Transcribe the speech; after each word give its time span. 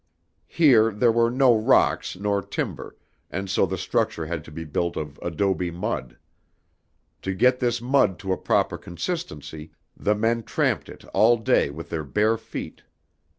Here 0.47 0.89
there 0.91 1.11
were 1.11 1.29
no 1.29 1.55
rocks 1.55 2.15
nor 2.15 2.41
timber, 2.41 2.95
and 3.29 3.47
so 3.47 3.67
the 3.67 3.77
structure 3.77 4.25
had 4.25 4.43
to 4.45 4.51
be 4.51 4.65
built 4.65 4.97
of 4.97 5.19
adobe 5.21 5.69
mud. 5.69 6.17
To 7.21 7.35
get 7.35 7.59
this 7.59 7.83
mud 7.83 8.17
to 8.17 8.33
a 8.33 8.37
proper 8.39 8.79
consistency, 8.79 9.73
the 9.95 10.15
men 10.15 10.41
tramped 10.41 10.89
it 10.89 11.05
all 11.13 11.37
day 11.37 11.69
with 11.69 11.89
their 11.91 12.03
bare 12.03 12.39
feet. 12.39 12.81